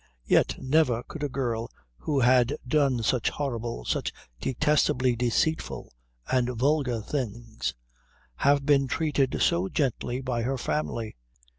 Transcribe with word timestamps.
Yet 0.25 0.55
never 0.59 1.03
could 1.03 1.21
a 1.21 1.29
girl 1.29 1.69
who 1.99 2.21
had 2.21 2.55
done 2.67 3.03
such 3.03 3.29
horrible, 3.29 3.85
such 3.85 4.11
detestably 4.39 5.15
deceitful 5.15 5.93
and 6.31 6.49
vulgar 6.57 7.01
things, 7.03 7.75
have 8.37 8.65
been 8.65 8.87
treated 8.87 9.39
so 9.43 9.69
gently 9.69 10.19
by 10.19 10.41
her 10.41 10.57
family. 10.57 11.17